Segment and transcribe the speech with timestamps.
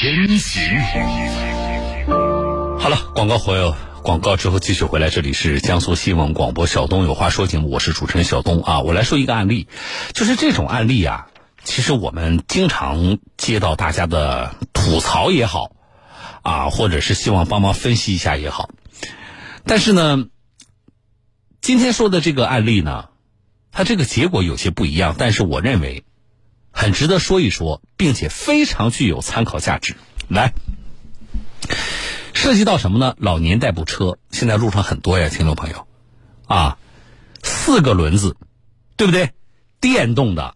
[0.00, 0.62] 天行
[2.78, 5.10] 好了，广告回来，广告之后继续回来。
[5.10, 8.78] 这里是江苏新闻广播《小东有话说》节目，我是主持人小东啊。
[8.78, 9.66] 我来说一个案例，
[10.14, 11.26] 就是这种案例啊，
[11.64, 15.72] 其实我们经常接到大家的吐槽也好，
[16.42, 18.70] 啊，或者是希望帮忙分析一下也好。
[19.64, 20.26] 但是呢，
[21.60, 23.08] 今天说的这个案例呢，
[23.72, 26.04] 它这个结果有些不一样，但是我认为
[26.72, 29.96] 很值得说一说，并且非常具有参考价值。
[30.28, 30.52] 来。
[32.34, 33.16] 涉及到什么呢？
[33.18, 35.88] 老年代步车现在路上很多呀，听众朋友，
[36.46, 36.78] 啊，
[37.42, 38.36] 四个轮子，
[38.96, 39.32] 对不对？
[39.80, 40.54] 电动的，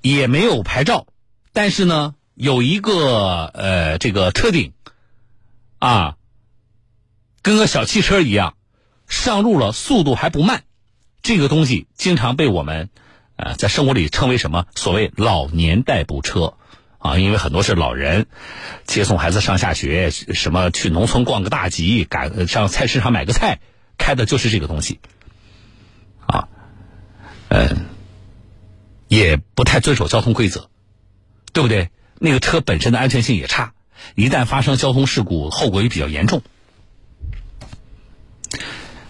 [0.00, 1.06] 也没有牌照，
[1.52, 4.72] 但是呢，有一个呃这个车顶，
[5.78, 6.16] 啊，
[7.42, 8.54] 跟个小汽车一样，
[9.06, 10.64] 上路了速度还不慢，
[11.22, 12.88] 这个东西经常被我们
[13.40, 14.66] 呃在生活里称为什么？
[14.74, 16.54] 所谓老年代步车。
[17.02, 18.26] 啊，因为很多是老人
[18.84, 23.60] 接送孩子上下学，什么去农村逛个大集，赶上菜市场买个菜，
[23.96, 25.00] 开的就是这个东西。
[26.26, 26.48] 啊，
[27.48, 27.86] 嗯，
[29.08, 30.68] 也不太遵守交通规则，
[31.54, 31.88] 对不对？
[32.18, 33.72] 那个车本身的安全性也差，
[34.14, 36.42] 一旦发生交通事故，后果也比较严重。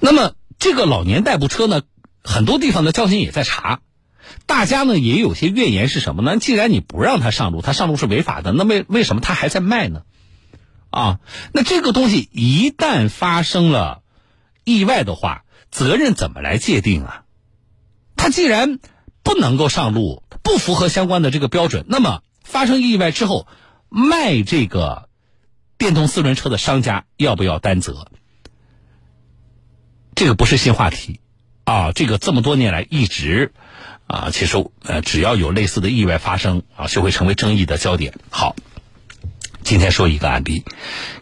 [0.00, 1.82] 那么这个老年代步车呢，
[2.22, 3.80] 很多地方的交警也在查。
[4.46, 6.38] 大家呢也有些怨言是什么呢？
[6.38, 10.02] 既然你不让他上路，他上路是违法的，那为为什么他还在卖呢？
[10.90, 11.20] 啊，
[11.52, 14.02] 那这个东西一旦发生了
[14.64, 17.24] 意外的话，责任怎么来界定啊？
[18.16, 18.78] 他既然
[19.22, 23.48] 不能够上路，不符合相关的这个标准，那么发生意外之后，
[23.88, 25.08] 卖这个
[25.78, 28.06] 电动四轮车的商家要不要担责？
[30.14, 31.20] 这个不是新话题
[31.64, 33.52] 啊，这个这么多年来一直。
[34.06, 38.14] 啊，其实呃，只要有类似的意外发生啊，就会成为争议的焦点。
[38.30, 38.54] 好，
[39.62, 40.64] 今天说一个案例，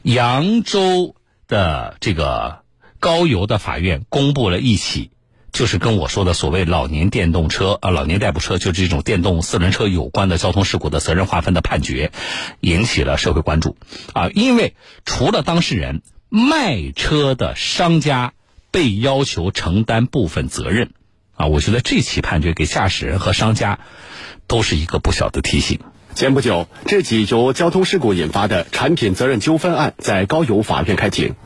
[0.02, 1.14] 扬州
[1.46, 2.62] 的这个
[2.98, 5.10] 高邮的法院公布了一起，
[5.52, 12.10] 就是跟我说的所谓老年电动车啊、老年代步车，就这种电动四轮车有关的交通事故的责任划分的判决，
[12.60, 13.76] 引起了社会关注
[14.12, 14.28] 啊。
[14.34, 18.32] 因为除了当事人，卖车的商家
[18.70, 20.92] 被要求承担部分责任。
[21.34, 23.78] 啊，我觉得这起判决给驾驶人和商家
[24.46, 25.80] 都是一个不小的提醒。
[26.14, 31.36] 前不久，这起由交通事故引发的产品责任纠纷案在高邮法院开庭。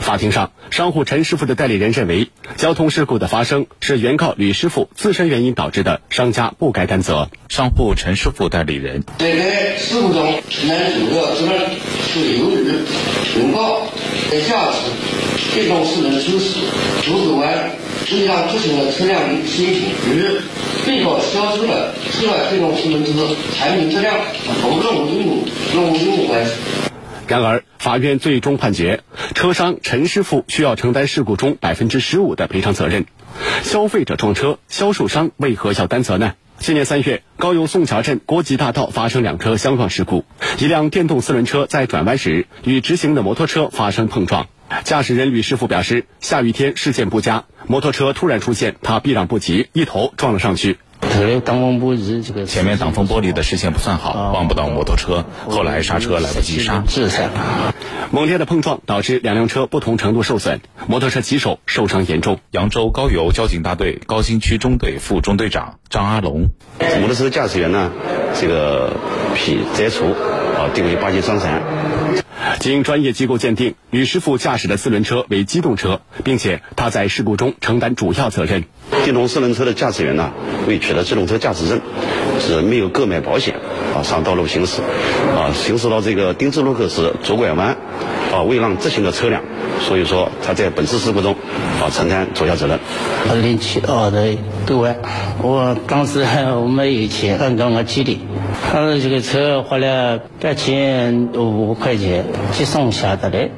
[0.00, 7.28] 法庭上，商户陈师傅的代理人认为，交通事故的发生是原告吕师傅自身原因导致的，商家不该担责。
[7.48, 11.70] 商户陈师傅代理人：在该事故中承担主要责任
[12.20, 12.64] 是由于
[13.36, 13.88] 原告
[14.30, 14.78] 在驾驶
[15.54, 16.60] 电动四轮车时
[17.02, 17.70] 左转弯。
[18.06, 19.80] 实上造成了车辆失品，
[20.10, 20.40] 与
[20.86, 23.12] 被告销售的车外电动四轮车
[23.56, 24.14] 产品质量
[24.62, 26.52] 和任务义务任务义务关系。
[27.26, 29.00] 然而，法院最终判决，
[29.34, 33.06] 车商陈师傅需要承担事故中百分之十五的赔偿责任。
[33.62, 36.34] 消费者撞车，销售商为何要担责呢？
[36.66, 40.24] 今年三月，高邮宋桥镇郭集大道发生两车相撞事故，
[40.58, 44.46] 一辆电动四轮车在转弯时与直行的摩托车发生碰撞。
[44.82, 50.78] 驾驶人吕师傅表示，下雨天视线不佳，摩托车突然出现，他避让不及，一头撞了上去。
[52.46, 56.84] 前面挡风玻璃的视线不算好，望不到摩托车，后来刹车来不及刹。
[58.10, 62.38] 猛烈的碰撞导致两辆车不同程度受损，摩托车骑手受伤严重。
[62.50, 66.50] 扬州高邮交警大队高新区中队副中队长张阿龙，
[67.00, 67.90] 摩托车驾驶员呢，
[68.40, 68.92] 这个
[69.34, 71.62] 脾摘除，啊，定为八级伤残。
[72.70, 78.64] 经专业机构鉴定，女师傅驾驶的四轮车为机动车，并且她在事故中承担主要责任。
[79.04, 80.32] 电动四轮车的驾驶员呢，
[80.66, 81.82] 未取得机动车驾驶证，
[82.40, 83.56] 是没有购买保险
[83.94, 84.80] 啊，上道路行驶，
[85.36, 87.76] 啊，行驶到这个丁字路口时左拐弯，
[88.34, 89.40] 啊，未让直行的车辆，
[89.80, 91.36] 所以说他在本次事故中
[91.80, 92.80] 啊承担主要责任。
[93.30, 94.36] 二零七二的
[94.66, 94.96] 对外，
[95.40, 98.20] 我当时我没有钱，按照我记的，
[98.72, 103.50] 他这个车花了八千五块钱接送下的来。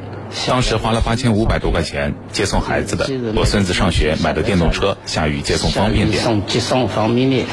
[0.46, 6.22] 当时花了八千五百多块钱接送孩子的，我孙子上学买的电动车，下雨接送方便点。
[6.22, 7.46] 送接送方便点。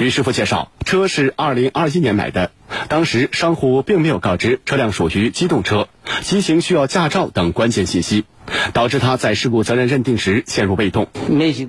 [0.00, 2.50] 于师傅介绍，车是二零二一年买的，
[2.88, 5.88] 当时商户并没有告知车辆属于机动车，
[6.22, 8.24] 骑行需要驾照等关键信息，
[8.72, 11.08] 导致他在事故责任认定时陷入被动。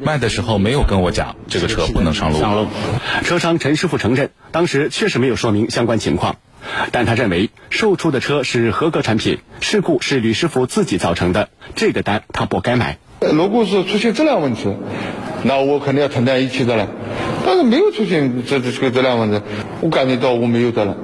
[0.02, 2.40] 卖的时候没有跟我讲这个车不能上路。
[2.40, 2.68] 上路。
[3.24, 6.38] 车商陈师傅承认，当时确实没有说明相关情况。
[6.92, 12.98] 但他认为售出的车是合格产品，事故是吕师傅自己造成的，这个单他不该买。
[13.20, 14.76] 如果是出现质量问题，
[15.44, 16.88] 那我肯定要承担一切责任。
[17.46, 19.42] 但是没有出现这这个质量问题，
[19.82, 20.96] 我感觉到我没有责任。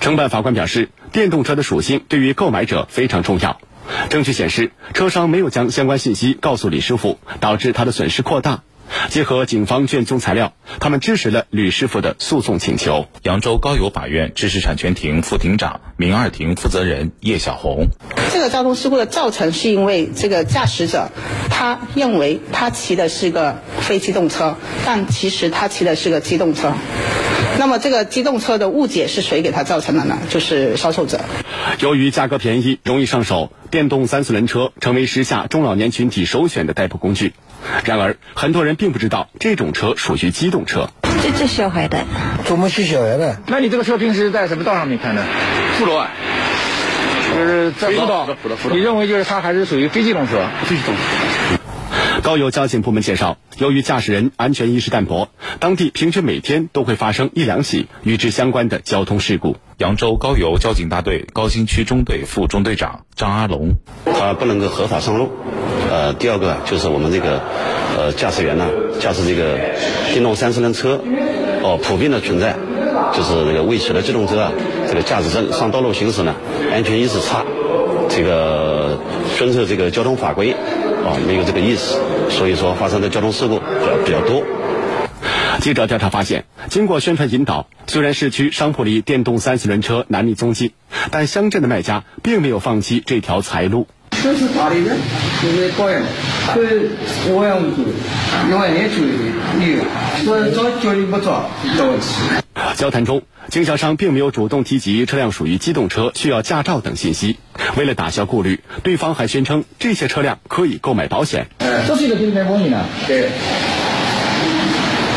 [0.00, 3.60] 承办法官表示，电动车的属性对于购买者非常重要。
[4.08, 8.62] 证据显示，车商没有将相关信息告诉李师傅，导致他的损失扩大。
[9.08, 13.06] 结合警方卷宗材料，他们支持了吕师傅的诉讼请求。
[13.22, 17.88] 扬州高邮法院知识产权庭副庭长、民二庭负责人叶小红：
[18.32, 21.10] 这个交通事故的造成是因为这个驾驶者
[21.50, 26.72] 他认为他骑的是个非机动车，但其实他骑的是个机动车。
[27.60, 30.16] 那么这个机动车的误解是谁给他造成的呢？
[30.30, 31.20] 就是销售者。
[31.80, 37.34] 由于价格便宜、容易上手，电动三四轮车成为时下中老年群体首选的代步工具。
[37.84, 40.88] 然而，很多人并不知道这种车属于机动车。
[41.22, 42.06] 这这小孩的，
[42.46, 43.36] 怎么是小孩的？
[43.46, 45.22] 那你这个车平时在什么道上面开的？
[45.76, 46.08] 辅路啊，
[47.34, 48.26] 就是在辅道。
[48.70, 50.46] 你认为就是它还是属于非机动车？
[50.64, 51.00] 非机动车。
[52.22, 55.28] 高邮交警部门介绍，由于驾驶人安全意识淡薄，
[55.58, 59.56] 当地平均每天都会发生一两起与之相关的交通事故。
[59.78, 63.74] 扬州高邮交警大队高新区中队副中队长张阿龙：
[64.04, 65.30] 他不能够合法上路。
[65.90, 67.40] 呃，第二个就是我们这个
[67.96, 68.68] 呃驾驶员呢，
[69.00, 69.58] 驾驶这个
[70.12, 71.00] 电动三四轮车，
[71.62, 72.54] 哦，普遍的存在，
[73.14, 74.52] 就是这个未取得机动车啊，
[74.88, 76.34] 这个驾驶证上道路行驶呢，
[76.70, 77.44] 安全意识差，
[78.08, 78.98] 这个
[79.38, 80.54] 遵守这个交通法规。
[81.00, 81.96] 啊，没有这个意识，
[82.30, 84.42] 所以说发生的交通事故比较比较多。
[85.60, 90.72] 记者调查发现，经过宣传引导，虽然市区商铺里电动三四轮车难觅踪迹，
[91.10, 93.86] 但乡镇的卖家并没有放弃这条财路。
[94.22, 94.96] 这是大的人，
[95.42, 96.00] 就是保养，
[96.54, 96.90] 是
[97.28, 97.82] 我养为主，
[98.48, 98.96] 一万年就
[99.66, 99.84] 有，
[100.24, 101.70] 说找交警不抓，没
[102.76, 107.38] 交谈中，经销商并没有主动提及车辆属于机动车，需要驾照等信息。
[107.76, 111.48] 为了打消顾虑，对方还宣称这些车辆可以购买保险。
[111.58, 113.28] 这是一个给你买保险的，对。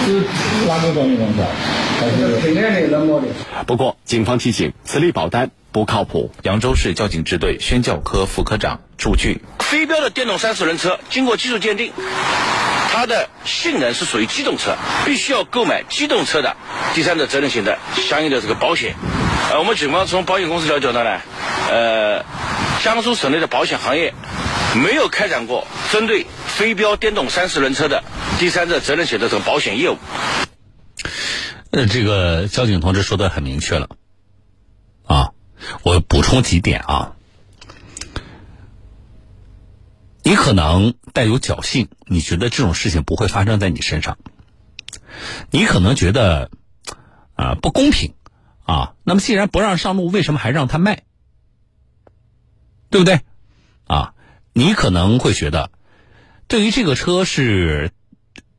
[0.06, 0.20] 是
[0.68, 1.42] 哪个保险公司？
[2.46, 3.28] 平安的、冷漠的？
[3.66, 6.32] 不过，警方提醒，此类保单不靠谱。
[6.42, 11.94] 扬州市交警支队宣教科副科长朱俊：非标的电动三四轮车经过技术鉴定。
[12.94, 16.56] 它的性能是属于机动车，必须要购买机动车的
[16.94, 18.94] 第三者责任险的相应的这个保险。
[19.52, 21.20] 呃，我们警方从保险公司了解到呢，
[21.72, 22.24] 呃，
[22.84, 24.14] 江苏省内的保险行业
[24.76, 28.04] 没有开展过针对非标电动三四轮车的
[28.38, 29.98] 第三者责任险的这个保险业务。
[31.72, 33.90] 呃，这个交警同志说的很明确了，
[35.08, 35.32] 啊，
[35.82, 37.14] 我补充几点啊。
[40.26, 44.18] 你可能带有侥幸，你觉得这种事情不会发生在你身上。
[45.52, 46.50] 你可能觉得
[47.36, 48.14] 啊不公平
[48.64, 51.04] 啊，那么既然不让上路，为什么还让他卖？
[52.90, 53.20] 对不对？
[53.86, 54.14] 啊，
[54.54, 55.72] 你可能会觉得，
[56.48, 57.92] 对于这个车是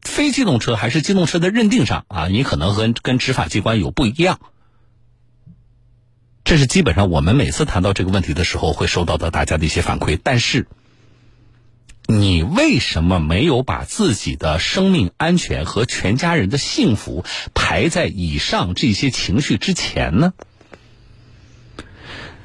[0.02, 4.38] 非机动车还是机动车的认定上啊，你可能和跟执法机关有不一样。
[6.44, 10.68] 这是基本上我们每次谈到这个问题的时候会收到的大家的一些反馈，但是。
[12.06, 17.24] 你为什么没有把自己的生命安全和全家人的幸福
[17.54, 20.34] 排在以上这些情绪之前呢？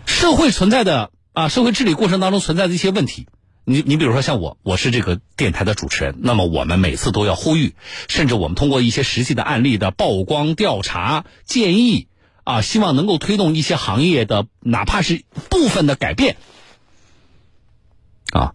[0.06, 3.28] 社会存在的啊，社会治理过程当中存在的一些问题，
[3.66, 7.76] 你你比如说像我，我是这个电台的主持人，那么我们每次都要呼吁，
[8.08, 12.08] 甚至我们通过一些实际的案例的曝光、调查、建议
[12.44, 16.38] 啊，希望能够推动一些行业的哪怕是部分的改变
[18.32, 18.54] 啊。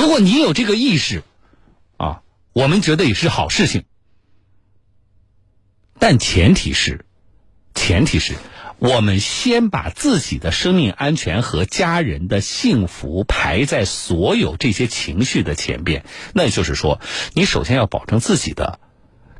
[0.00, 1.24] 如果你有这个意识，
[1.98, 2.22] 啊，
[2.54, 3.84] 我们觉得也是好事情，
[5.98, 7.04] 但前提是，
[7.74, 8.32] 前提是
[8.78, 16.06] 我们先把自己的生命安全和家人的幸福排在所有这些情绪的前边。
[16.32, 16.98] 那就是说，
[17.34, 18.80] 你首先要保证自己的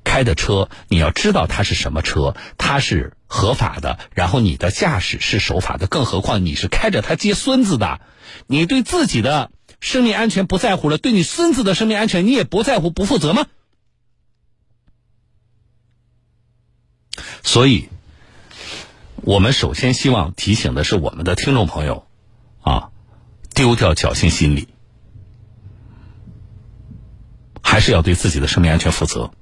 [0.05, 5.87] 开的车，你要知道它是什么车，它是合法的，然后你的驾驶是守法的。
[5.87, 8.03] 更何况你是开着它接孙子的，
[8.47, 9.51] 你对自己的。
[9.81, 13.47] 生命安全不在乎了，对你孙子的生命安全你也不在乎、不负责吗？
[17.43, 17.89] 所以，
[19.17, 22.07] 我们首先希望提醒的是我们的听众朋友，
[22.61, 22.91] 啊，
[23.55, 24.69] 丢掉侥幸心理，
[27.63, 29.33] 还是要对自己的生命安全负责。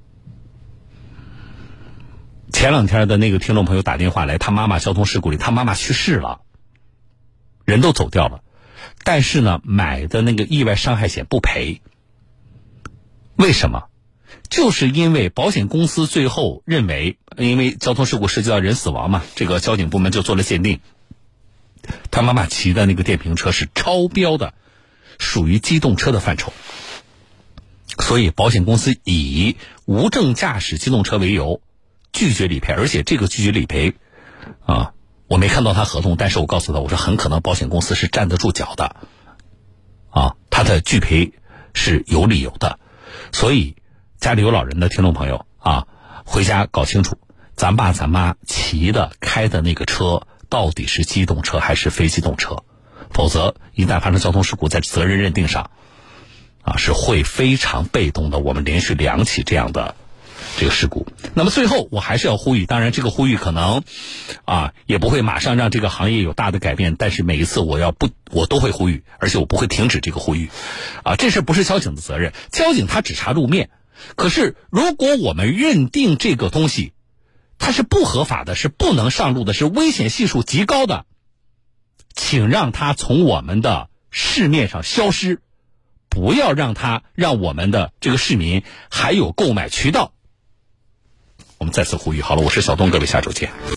[2.52, 6.40] 前两天的那个听众朋友打电话来，他妈妈交通事故里，他妈妈去世了，
[7.64, 8.42] 人都走掉了。
[9.05, 11.81] 但是呢，买的那个意外伤害险不赔。
[13.37, 13.88] 为什么？
[14.50, 20.81] 就是因为保险公司最后认为，因为交通事故涉及到人死亡嘛，这个交警部门就做了鉴定。
[22.11, 24.55] 他妈妈骑的那个电瓶车是超标的，
[25.19, 26.52] 属于机动车的范畴。
[27.99, 31.61] 所以保险公司以无证驾驶机动车为由
[32.12, 33.95] 拒绝理赔，而且这个拒绝理赔，
[34.64, 34.93] 啊，
[35.28, 38.97] 我没看到他合同，但是我告诉他，我说很可能保险公司是站得住脚的，
[40.08, 41.35] 啊，他的拒赔
[41.75, 42.80] 是有理由的，
[43.30, 43.76] 所以
[44.18, 45.87] 家里有老人的听众朋友啊，
[46.25, 47.18] 回家搞清楚，
[47.54, 52.64] 咱爸咱妈骑的开的那个车到底是机动车还是非机动车，
[53.11, 55.70] 否则一旦发生交通事故，在责任认定上，
[56.62, 58.38] 啊是会非常被动的。
[58.38, 59.94] 我们连续两起这样的。
[60.59, 63.85] 这个事故，那么最后我还是要呼吁，当然这个呼吁可能，
[64.45, 70.50] 啊也不会马上让这个行业有大的改变，但是每一次我要不我都会呼吁，而且我不会停止这个呼吁，
[71.05, 73.71] 啊这事不是交警的责任，交警他只查路面，
[74.17, 76.93] 可是如果我们认定这个东西
[77.57, 81.07] 它是不合法的，是不能上路的，是危险系数极高的，
[82.15, 85.41] 请让它从我们的市面上消失，
[86.09, 90.15] 不要让它让我们的这个市民还有购买渠道。
[91.59, 93.50] 我们再次呼吁，好了，我是小东，各位下周见。